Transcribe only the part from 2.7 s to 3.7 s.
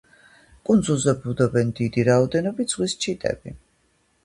ზღვის ჩიტები.